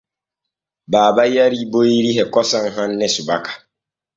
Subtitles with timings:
[0.91, 3.51] Baaba yarii boyri e kosom hanne subaka.